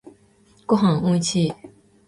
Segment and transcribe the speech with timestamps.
[0.65, 1.53] ごはんおいしい。